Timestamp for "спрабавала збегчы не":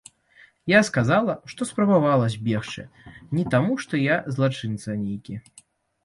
1.71-3.43